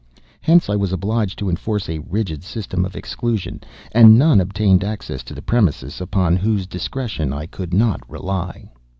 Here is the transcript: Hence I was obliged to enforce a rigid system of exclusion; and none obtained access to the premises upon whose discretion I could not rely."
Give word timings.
Hence 0.41 0.67
I 0.67 0.75
was 0.75 0.91
obliged 0.91 1.37
to 1.37 1.47
enforce 1.47 1.87
a 1.87 1.99
rigid 1.99 2.43
system 2.43 2.85
of 2.85 2.95
exclusion; 2.95 3.61
and 3.91 4.17
none 4.17 4.41
obtained 4.41 4.83
access 4.83 5.21
to 5.25 5.35
the 5.35 5.43
premises 5.43 6.01
upon 6.01 6.37
whose 6.37 6.65
discretion 6.65 7.31
I 7.31 7.45
could 7.45 7.71
not 7.71 8.01
rely." 8.09 8.71